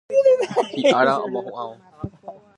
[0.77, 1.73] Hi'ára omohu'ãvo.